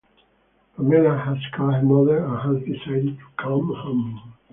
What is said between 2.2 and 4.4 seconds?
and has decided to come home.